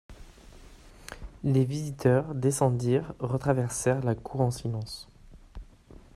[1.43, 5.07] Les visiteurs descendirent, retraversèrent la cour en silence.